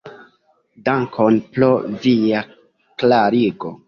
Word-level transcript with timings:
Dankon 0.87 1.37
pro 1.57 1.69
via 2.05 2.41
klarigo! 3.03 3.75